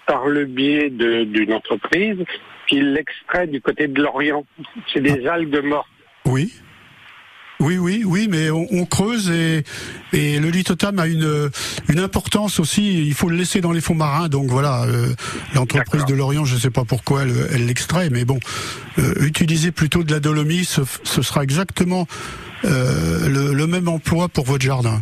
[0.07, 2.17] par le biais d'une entreprise
[2.67, 4.45] qui l'extrait du côté de l'Orient.
[4.93, 5.33] C'est des Ah.
[5.33, 5.87] algues mortes.
[6.25, 6.53] Oui.
[7.59, 9.63] Oui, oui, oui, mais on, on creuse et,
[10.13, 11.49] et le lithotam a une,
[11.89, 13.07] une importance aussi.
[13.07, 14.29] Il faut le laisser dans les fonds marins.
[14.29, 15.13] Donc voilà, euh,
[15.55, 18.39] l'entreprise de Lorient, je ne sais pas pourquoi elle elle l'extrait, mais bon,
[18.99, 22.07] euh, utilisez plutôt de la dolomie, ce, ce sera exactement
[22.65, 25.01] euh, le, le même emploi pour votre jardin.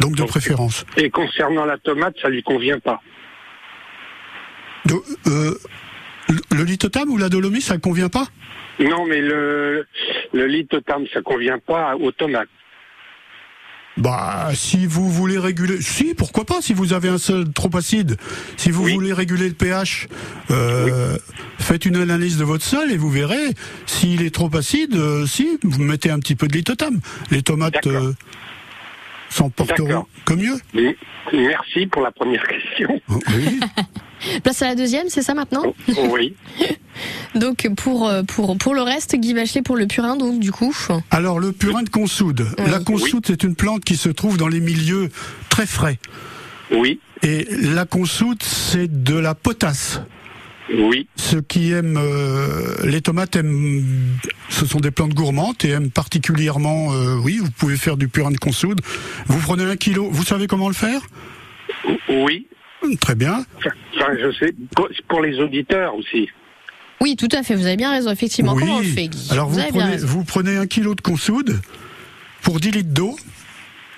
[0.00, 0.86] Donc de préférence.
[0.96, 3.02] Et concernant la tomate, ça lui convient pas.
[4.86, 4.94] De-
[5.26, 5.54] euh,
[6.30, 8.26] le- le lithotam ou la dolomie, ça ne convient pas?
[8.80, 9.86] Non, mais le,
[10.32, 12.48] le lithotam, ça convient pas aux tomates.
[13.96, 18.16] Bah, si vous voulez réguler, si, pourquoi pas, si vous avez un sol trop acide,
[18.56, 20.08] si vous voulez réguler le pH,
[20.50, 21.18] euh,
[21.58, 25.58] faites une analyse de votre sol et vous verrez, s'il est trop acide, euh, si,
[25.62, 27.00] vous mettez un petit peu de lithotam.
[27.30, 28.12] Les tomates euh,
[29.28, 30.58] s'en porteront que mieux.
[30.72, 30.96] Oui.
[31.32, 33.00] Merci pour la première question.
[33.08, 33.60] Oui.
[34.42, 35.62] Place à la deuxième, c'est ça maintenant
[36.10, 36.34] oui.
[37.34, 40.76] Donc pour, euh, pour, pour le reste, Guy Bachelet pour le purin, donc du coup.
[41.10, 42.46] Alors, le purin de consoude.
[42.58, 45.08] La consoude, c'est une plante qui se trouve dans les milieux
[45.48, 45.98] très frais.
[46.72, 47.00] Oui.
[47.22, 50.00] Et la consoude, c'est de la potasse.
[50.72, 51.08] Oui.
[51.16, 53.82] Ceux qui aiment euh, les tomates aiment,
[54.48, 56.92] ce sont des plantes gourmandes et aiment particulièrement.
[56.92, 58.80] euh, oui, vous pouvez faire du purin de consoude.
[59.26, 60.08] Vous prenez un kilo.
[60.10, 61.00] Vous savez comment le faire?
[62.08, 62.46] Oui.
[63.00, 63.44] Très bien.
[63.58, 63.70] Enfin,
[64.20, 64.54] je sais,
[65.08, 66.28] pour- les auditeurs aussi.
[67.00, 68.52] Oui, tout à fait, vous avez bien raison, effectivement.
[68.54, 68.60] Oui.
[68.62, 71.60] Comment on le fait, Guy Alors vous, prenez, vous prenez un kilo de consoude
[72.42, 73.16] pour 10 litres d'eau.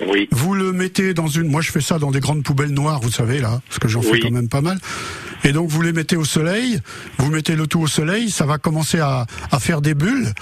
[0.08, 0.28] Oui.
[0.32, 1.48] Vous le mettez dans une.
[1.48, 4.02] Moi, je fais ça dans des grandes poubelles noires, vous savez là, parce que j'en
[4.02, 4.78] fais quand même pas mal.
[5.44, 6.80] Et donc vous les mettez au soleil.
[7.18, 8.30] Vous mettez le tout au soleil.
[8.30, 10.32] Ça va commencer à, à faire des bulles.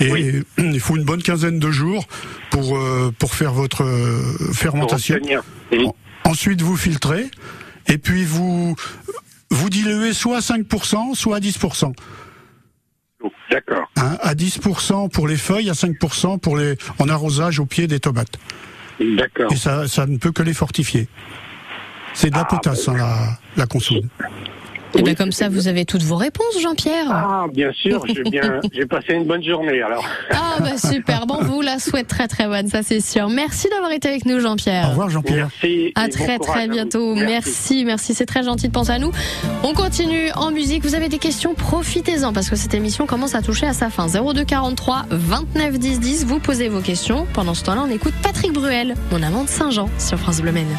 [0.00, 2.06] Et il faut une bonne quinzaine de jours
[2.50, 5.18] pour euh, pour faire votre euh, fermentation.
[5.70, 7.30] Pour Ensuite, vous filtrez.
[7.88, 8.76] Et puis vous
[9.50, 11.94] vous diluez soit à 5%, soit à 10%.
[13.50, 13.90] D'accord.
[13.96, 17.98] Hein, à 10% pour les feuilles, à 5% pour les en arrosage au pied des
[17.98, 18.38] tomates.
[19.00, 19.50] D'accord.
[19.52, 21.08] Et ça, ça ne peut que les fortifier.
[22.14, 24.08] C'est de la potasse, hein, la, la consoude.
[24.94, 27.06] Et bien comme ça, vous avez toutes vos réponses, Jean-Pierre.
[27.10, 30.04] Ah, bien sûr, j'ai bien, j'ai passé une bonne journée alors.
[30.30, 33.28] Ah bah super, bon, on vous la souhaite très très bonne, ça c'est sûr.
[33.28, 34.86] Merci d'avoir été avec nous, Jean-Pierre.
[34.86, 35.48] Au revoir, Jean-Pierre.
[35.62, 35.92] Merci.
[35.94, 37.14] À bon très à très bientôt.
[37.14, 39.12] Merci, merci, c'est très gentil de penser à nous.
[39.62, 40.84] On continue en musique.
[40.84, 44.06] Vous avez des questions, profitez-en parce que cette émission commence à toucher à sa fin.
[44.08, 46.26] 02 43 29 10 10.
[46.26, 47.26] Vous posez vos questions.
[47.34, 50.76] Pendant ce temps-là, on écoute Patrick Bruel, mon amant de Saint-Jean sur France Bleu Maine.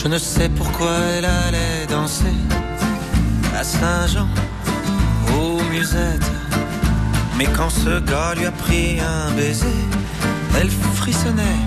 [0.00, 2.36] Je ne sais pourquoi elle allait danser
[3.58, 4.28] à Saint-Jean,
[5.36, 6.30] aux musettes.
[7.36, 9.80] Mais quand ce gars lui a pris un baiser,
[10.56, 11.60] elle frissonnait,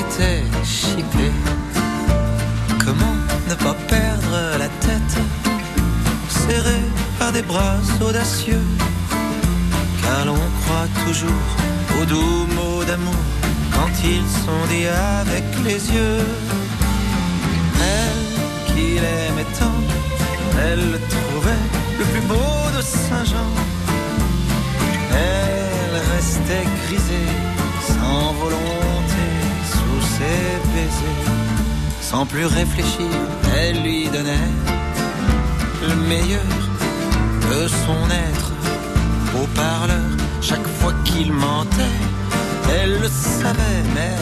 [0.00, 1.36] était chippée.
[2.82, 3.16] Comment
[3.50, 5.18] ne pas perdre la tête,
[6.30, 6.86] serrée
[7.18, 8.64] par des bras audacieux,
[10.02, 11.46] car l'on croit toujours
[12.00, 13.24] aux doux mots d'amour
[13.74, 16.63] quand ils sont dits avec les yeux.
[17.80, 19.80] Elle qu'il aimait tant
[20.62, 21.64] Elle le trouvait
[21.98, 23.50] le plus beau de Saint-Jean.
[25.10, 27.30] Elle restait grisée,
[27.86, 29.26] sans volonté,
[29.72, 31.32] sous ses baisers.
[32.00, 33.10] Sans plus réfléchir,
[33.56, 34.50] elle lui donnait
[35.88, 36.52] le meilleur
[37.50, 38.52] de son être.
[39.40, 40.10] Au parleur,
[40.40, 41.96] chaque fois qu'il mentait,
[42.76, 44.14] elle le savait, mais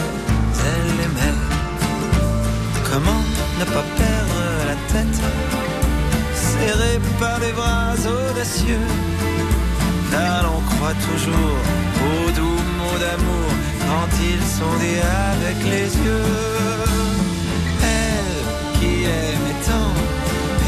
[0.71, 1.37] elle aimait.
[2.89, 3.23] Comment
[3.59, 5.19] ne pas perdre la tête,
[6.33, 8.87] serré par des bras audacieux,
[10.11, 11.59] car l'on croit toujours
[12.07, 13.49] aux doux mots d'amour
[13.87, 16.29] quand ils sont dits avec les yeux.
[17.81, 19.93] Elle qui aimait tant,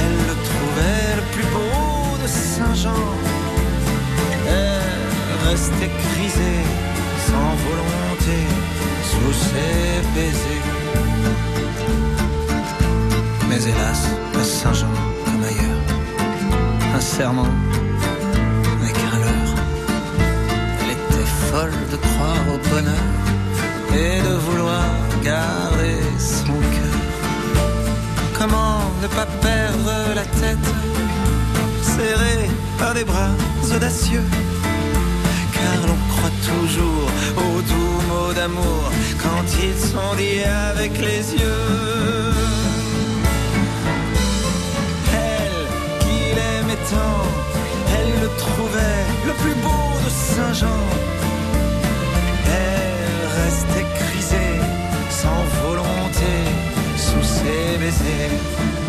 [0.02, 3.06] elle le trouvait le plus beau de Saint-Jean.
[4.48, 6.64] Elle restait grisée,
[7.28, 8.38] sans volonté,
[9.10, 10.75] sous ses baisers.
[13.56, 14.02] Mais hélas,
[14.38, 14.92] à Saint-Jean,
[15.24, 15.84] comme ailleurs,
[16.94, 17.48] un serment
[18.82, 19.56] n'est qu'un leurre.
[20.82, 23.08] Elle était folle de croire au bonheur
[23.94, 24.84] et de vouloir
[25.24, 27.00] garder son cœur.
[28.38, 30.68] Comment ne pas perdre la tête,
[31.82, 33.32] serrée par des bras
[33.74, 34.28] audacieux?
[35.54, 38.92] Car l'on croit toujours aux doux mots d'amour
[39.24, 42.26] quand ils sont dits avec les yeux.
[46.94, 50.84] Elle le trouvait le plus beau de Saint-Jean.
[52.46, 54.60] Elle restait grisée,
[55.10, 56.34] sans volonté,
[56.98, 58.85] sous ses baisers.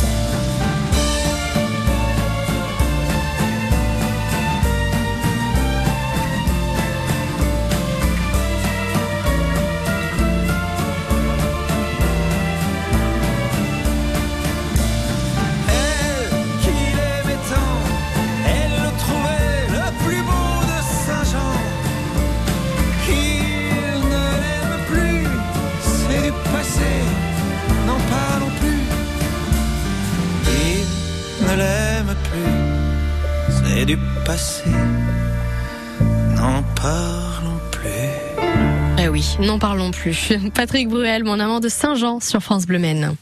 [39.46, 40.32] N'en parlons plus.
[40.54, 43.16] Patrick Bruel, mon amant de Saint-Jean sur France Bleu Maine.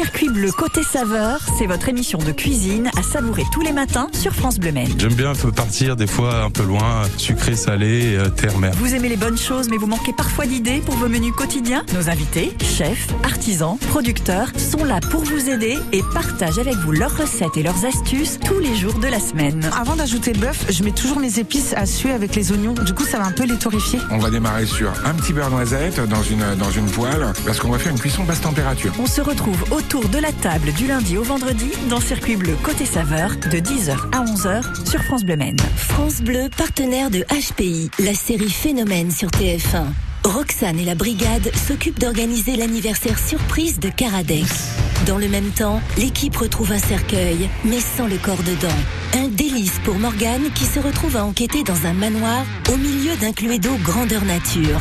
[0.00, 4.32] Circuit bleu côté saveur, c'est votre émission de cuisine à savourer tous les matins sur
[4.34, 4.88] France Bleu Maine.
[4.96, 8.72] J'aime bien un peu partir des fois un peu loin, sucré, salé, euh, terre-mer.
[8.76, 11.84] Vous aimez les bonnes choses mais vous manquez parfois d'idées pour vos menus quotidiens?
[11.92, 17.18] Nos invités, chefs, artisans, producteurs sont là pour vous aider et partagent avec vous leurs
[17.18, 19.68] recettes et leurs astuces tous les jours de la semaine.
[19.78, 22.72] Avant d'ajouter le bœuf, je mets toujours mes épices à suer avec les oignons.
[22.72, 23.98] Du coup, ça va un peu les torréfier.
[24.10, 27.70] On va démarrer sur un petit beurre noisette dans une, dans une poêle parce qu'on
[27.70, 28.94] va faire une cuisson basse température.
[28.98, 32.86] On se retrouve autour de la table du lundi au vendredi dans Circuit bleu côté
[32.86, 35.56] saveur de 10h à 11h sur France Bleu Maine.
[35.74, 39.86] France Bleu, partenaire de HPI, la série Phénomène sur TF1.
[40.22, 44.76] Roxane et la brigade s'occupent d'organiser l'anniversaire surprise de Caradex.
[45.06, 48.68] Dans le même temps, l'équipe retrouve un cercueil, mais sans le corps dedans.
[49.14, 53.32] Un délice pour Morgane qui se retrouve à enquêter dans un manoir au milieu d'un
[53.32, 54.80] cluedo grandeur nature.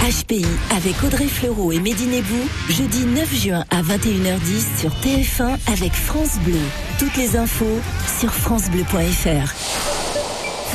[0.00, 5.92] HPI avec Audrey Fleurot et Mehdi Nebou, jeudi 9 juin à 21h10 sur TF1 avec
[5.92, 6.58] France Bleu.
[6.98, 7.80] Toutes les infos
[8.18, 9.52] sur francebleu.fr.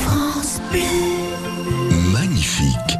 [0.04, 1.25] France Bleu.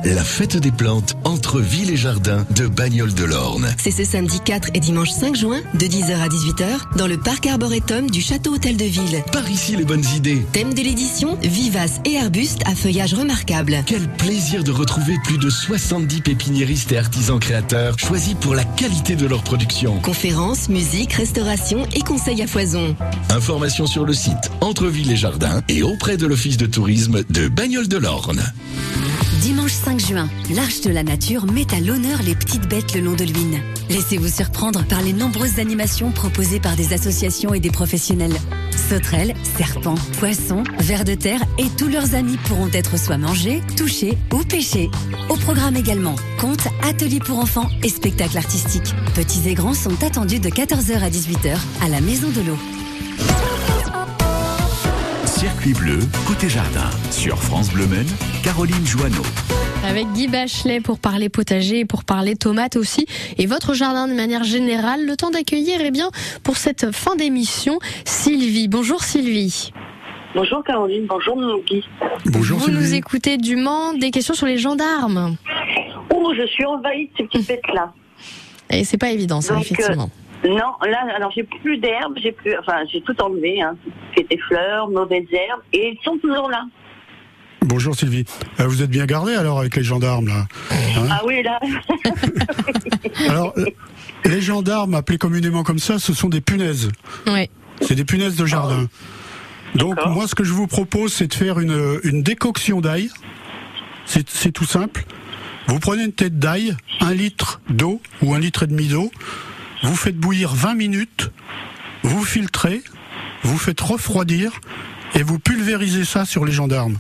[0.06, 3.74] La fête des plantes entre ville et jardin de Bagnoles de l'Orne.
[3.80, 7.48] C'est ce samedi 4 et dimanche 5 juin, de 10h à 18h, dans le parc
[7.48, 9.24] arboretum du Château Hôtel de Ville.
[9.32, 10.46] Par ici les bonnes idées.
[10.52, 13.82] Thème de l'édition, vivaces et arbustes à feuillage remarquable.
[13.88, 19.16] Quel plaisir de retrouver plus de 70 pépiniéristes et artisans créateurs choisis pour la qualité
[19.16, 20.00] de leur production.
[20.02, 22.96] Conférences, musique, restauration et conseils à foison.
[23.32, 27.48] Informations sur le site Entre Ville et Jardin et auprès de l'Office de tourisme de
[27.48, 28.44] Bagnoles de l'Orne.
[29.46, 33.14] Dimanche 5 juin, l'Arche de la Nature met à l'honneur les petites bêtes le long
[33.14, 33.62] de l'Huine.
[33.92, 38.34] Laissez-vous surprendre par les nombreuses animations proposées par des associations et des professionnels.
[38.90, 44.18] Sauterelles, serpents, poissons, vers de terre et tous leurs amis pourront être soit mangés, touchés
[44.34, 44.90] ou pêchés.
[45.30, 48.96] Au programme également, contes, ateliers pour enfants et spectacles artistiques.
[49.14, 52.58] Petits et grands sont attendus de 14h à 18h à la Maison de l'eau.
[55.46, 56.90] Circuit bleu, côté jardin.
[57.12, 58.08] Sur France Bleu Maine,
[58.44, 59.22] Caroline Joanneau.
[59.88, 63.06] Avec Guy Bachelet pour parler potager et pour parler tomates aussi.
[63.38, 65.06] Et votre jardin de manière générale.
[65.06, 66.10] Le temps d'accueillir, eh bien,
[66.42, 68.68] pour cette fin d'émission, Sylvie.
[68.68, 69.72] Bonjour Sylvie.
[70.34, 71.38] Bonjour Caroline, bonjour
[71.68, 71.84] Guy.
[72.26, 75.36] Bonjour Vous nous écoutez du Mans, des questions sur les gendarmes.
[76.12, 77.94] Oh, je suis envahie de ces petites bêtes-là.
[78.72, 80.10] Et c'est pas évident ça, Donc, effectivement.
[80.12, 83.76] euh, Non, là, alors j'ai plus d'herbes, j'ai plus, enfin, j'ai tout enlevé, hein,
[84.14, 86.64] qui était fleurs, mauvaises herbes, et ils sont toujours là.
[87.62, 88.26] Bonjour Sylvie.
[88.60, 91.08] Euh, vous êtes bien gardé alors avec les gendarmes là Hein?
[91.10, 91.60] Ah oui, là.
[93.30, 93.66] Alors, euh,
[94.24, 96.92] les gendarmes, appelés communément comme ça, ce sont des punaises.
[97.26, 97.50] Oui.
[97.82, 98.88] C'est des punaises de jardin.
[99.74, 103.10] Donc moi, ce que je vous propose, c'est de faire une, une décoction d'ail.
[104.06, 105.04] C'est c'est tout simple.
[105.68, 109.12] Vous prenez une tête d'ail, un litre d'eau ou un litre et demi d'eau.
[109.84, 111.32] Vous faites bouillir 20 minutes.
[112.04, 112.82] Vous filtrez.
[113.44, 114.52] Vous faites refroidir
[115.14, 116.98] et vous pulvérisez ça sur les gendarmes.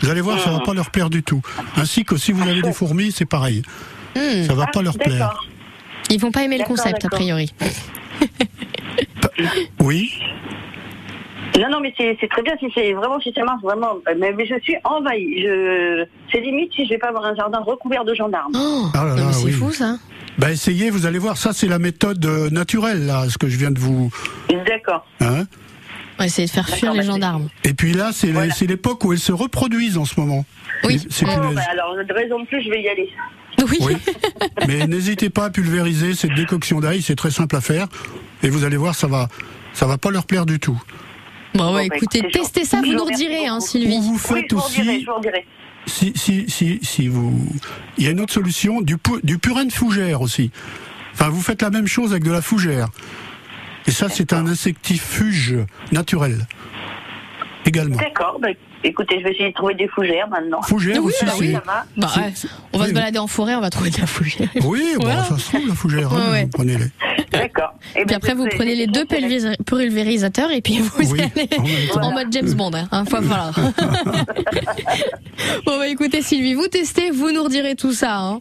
[0.00, 1.40] Vous allez voir, ça va pas leur plaire du tout.
[1.76, 3.62] Ainsi que si vous avez des fourmis, c'est pareil.
[4.16, 4.44] Hmm.
[4.46, 5.44] Ça va pas leur plaire.
[6.10, 7.52] Ils vont pas aimer le concept, a priori.
[9.80, 10.12] Oui.
[11.58, 13.94] Non, non, mais c'est très bien si c'est vraiment si ça marche vraiment.
[14.18, 15.40] Mais, mais je suis envahie.
[15.42, 18.52] Je, c'est limite si je vais pas avoir un jardin recouvert de gendarmes.
[18.56, 19.52] Oh, Ah là non, là, mais c'est oui.
[19.52, 19.96] fou ça.
[20.38, 23.56] Bah essayez, vous allez voir, ça c'est la méthode euh, naturelle, là, ce que je
[23.56, 24.10] viens de vous...
[24.66, 25.06] D'accord.
[25.20, 25.44] Hein
[26.18, 27.48] va essayer de faire fuir les gendarmes.
[27.64, 30.44] Et puis là, c'est l'époque où elles se reproduisent en ce moment.
[30.84, 31.00] Oui.
[31.22, 31.24] Oh,
[31.54, 33.10] bah, alors, de raison de plus, je vais y aller.
[33.58, 33.78] Oui.
[33.80, 33.96] Oui.
[34.68, 37.88] Mais n'hésitez pas à pulvériser cette décoction d'ail, c'est très simple à faire.
[38.42, 39.28] Et vous allez voir, ça va,
[39.72, 40.80] ça va pas leur plaire du tout.
[41.54, 43.60] Bon, bah, ouais, écoutez, écoutez, je- testez ça, je vous vous nous redirez, hein.
[43.60, 43.96] Sylvie.
[43.96, 45.46] Ou vous Oui, faites je vous dirai, aussi, je vous en dirai.
[45.86, 47.46] Si, si, si, si vous,
[47.98, 50.50] il y a une autre solution, du, pu- du purin de fougère aussi.
[51.12, 52.88] Enfin, vous faites la même chose avec de la fougère.
[53.86, 55.56] Et ça, c'est un insectifuge
[55.92, 56.46] naturel.
[57.66, 57.96] Également.
[57.96, 58.38] D'accord.
[58.40, 58.48] Bah,
[58.82, 60.60] écoutez, je vais essayer de trouver des fougères maintenant.
[60.62, 61.84] Fougère Oui, aussi, bah oui, c'est- ça va.
[61.96, 62.32] Bah, ouais,
[62.72, 64.48] on va oui, se balader en forêt, on va trouver de la fougère.
[64.64, 65.24] Oui, bon, Voilà.
[65.24, 66.12] ça se trouve, la fougère.
[66.12, 66.42] hein, Ouais, ouais.
[66.44, 66.86] vous Prenez-les.
[67.32, 67.74] D'accord.
[67.96, 71.48] Et Puis ben, après, vous prenez les deux pulvéris- pulvérisateurs et puis vous Oui, allez
[72.00, 72.70] en mode James Bond.
[72.74, 73.52] Hein, hein, falloir.
[75.66, 78.16] bon, bah écoutez, Sylvie, vous testez, vous nous redirez tout ça.
[78.18, 78.40] Hein.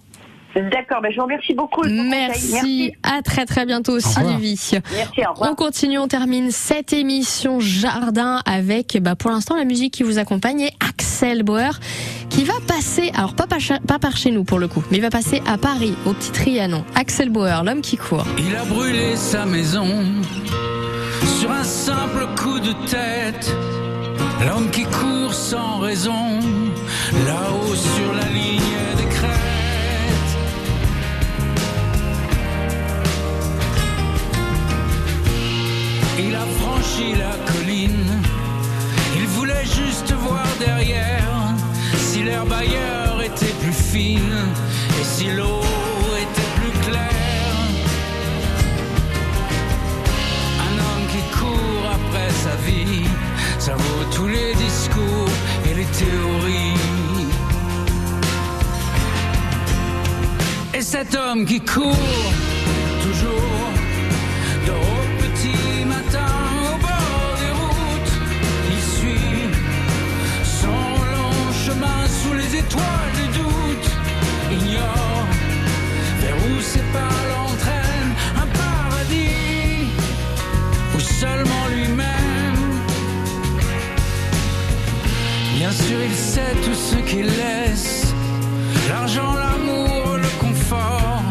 [0.56, 1.84] D'accord, ben, je vous remercie beaucoup.
[1.84, 2.52] Merci.
[2.52, 2.96] conseils.
[3.04, 4.00] À très très bientôt.
[4.00, 4.60] Sylvie.
[4.72, 5.52] Merci, au revoir.
[5.52, 10.20] On continue, on termine cette émission jardin avec, bah, pour l'instant, la musique qui vous
[10.20, 11.80] accompagne est Axel Bauer,
[12.30, 15.02] qui va passer, alors pas par, pas par chez nous pour le coup, mais il
[15.02, 16.84] va passer à Paris, au petit Trianon.
[16.96, 18.26] Axel Bauer, l'homme qui court.
[18.38, 19.88] Il a brûlé sa maison
[21.40, 23.56] sur un simple coup de tête.
[24.46, 26.40] L'homme qui court sans raison,
[27.26, 28.73] là-haut sur la ligne
[37.02, 38.22] la colline,
[39.16, 41.56] il voulait juste voir derrière
[41.98, 44.38] si l'herbe ailleurs était plus fine
[45.00, 45.62] et si l'eau
[46.24, 47.58] était plus claire.
[50.68, 53.06] Un homme qui court après sa vie,
[53.58, 55.34] ça vaut tous les discours
[55.70, 56.80] et les théories.
[60.76, 62.32] Et cet homme qui court
[63.02, 63.72] toujours
[64.68, 65.13] de au
[72.24, 73.90] sous les étoiles du doute,
[74.52, 75.28] ignore
[76.22, 79.88] vers où ses pas l'entraînent, un paradis
[80.96, 82.62] ou seulement lui-même.
[85.58, 88.14] Bien sûr, il sait tout ce qu'il laisse
[88.90, 91.24] l'argent, l'amour, le confort.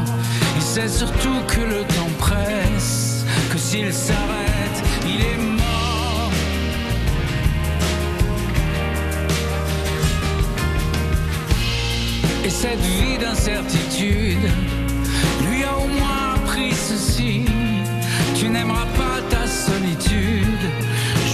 [0.56, 5.61] Il sait surtout que le temps presse, que s'il s'arrête, il est mort.
[12.62, 14.46] Cette vie d'incertitude
[15.48, 17.44] lui a au moins appris ceci.
[18.36, 20.64] Tu n'aimeras pas ta solitude,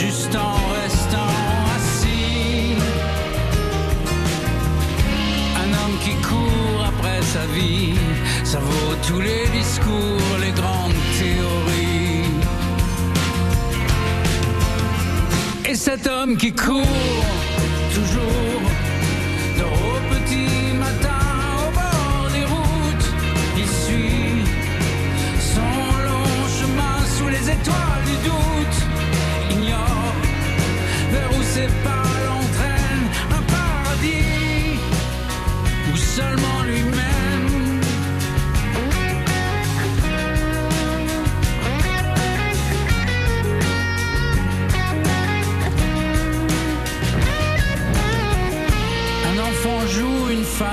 [0.01, 1.35] juste en restant
[1.77, 2.77] assis.
[5.63, 7.93] Un homme qui court après sa vie,
[8.43, 12.31] ça vaut tous les discours, les grandes théories.
[15.71, 17.28] Et cet homme qui court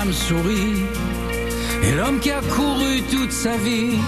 [0.08, 3.98] Et l'homme qui a couru toute sa vie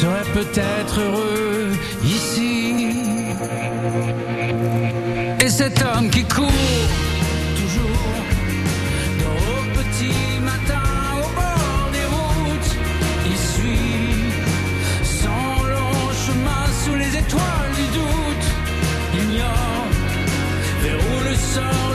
[0.00, 1.68] serait peut-être heureux
[2.02, 2.96] ici.
[5.40, 6.50] Et cet homme qui court
[7.56, 8.14] toujours
[9.26, 10.82] au petit matin.
[11.16, 12.76] au bord des routes,
[13.26, 14.32] il suit
[15.02, 18.46] sans long chemin sous les étoiles du doute
[19.24, 19.86] ignore
[20.82, 21.87] vers où le sort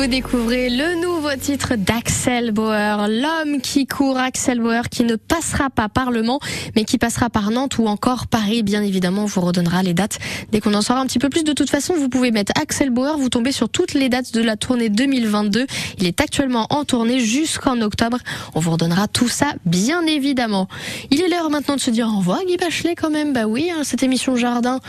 [0.00, 1.74] Vous découvrez le nouveau titre
[2.20, 6.38] d'Axel Bauer, l'homme qui court, Axel Bauer, qui ne passera pas par Le Mans,
[6.76, 8.62] mais qui passera par Nantes ou encore Paris.
[8.62, 10.18] Bien évidemment, on vous redonnera les dates
[10.52, 11.44] dès qu'on en saura un petit peu plus.
[11.44, 14.42] De toute façon, vous pouvez mettre Axel Bauer, vous tombez sur toutes les dates de
[14.42, 15.66] la tournée 2022.
[15.96, 18.18] Il est actuellement en tournée jusqu'en octobre.
[18.54, 20.68] On vous redonnera tout ça, bien évidemment.
[21.10, 23.32] Il est l'heure maintenant de se dire au revoir, Guy Bachelet, quand même.
[23.32, 24.80] Bah oui, hein, cette émission Jardin,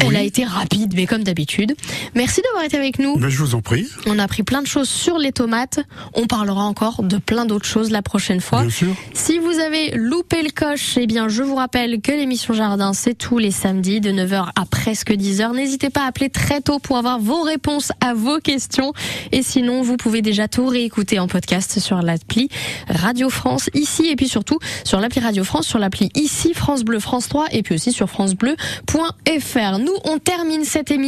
[0.00, 1.74] elle a été rapide, mais comme d'habitude.
[2.14, 3.18] Merci d'avoir été avec nous.
[3.18, 3.86] Ben, je vous en prie.
[4.06, 5.80] On a appris plein de choses sur les tomates.
[6.14, 8.60] On parlera encore de plein d'autres choses la prochaine fois.
[8.60, 8.94] Bien sûr.
[9.12, 13.14] Si vous avez loupé le coche, eh bien, je vous rappelle que l'émission Jardin, c'est
[13.14, 15.56] tous les samedis de 9h à presque 10h.
[15.56, 18.92] N'hésitez pas à appeler très tôt pour avoir vos réponses à vos questions.
[19.32, 22.48] Et sinon, vous pouvez déjà tout réécouter en podcast sur l'appli
[22.88, 27.00] Radio France ici et puis surtout sur l'appli Radio France, sur l'appli ici France Bleu
[27.00, 29.78] France 3 et puis aussi sur francebleu.fr.
[29.80, 30.96] Nous, on termine cette émission